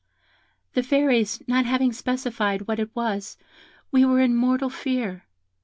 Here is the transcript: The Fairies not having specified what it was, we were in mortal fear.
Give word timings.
The 0.73 0.81
Fairies 0.81 1.43
not 1.47 1.67
having 1.67 1.93
specified 1.93 2.63
what 2.67 2.79
it 2.79 2.89
was, 2.95 3.37
we 3.91 4.03
were 4.03 4.19
in 4.19 4.35
mortal 4.35 4.71
fear. 4.71 5.25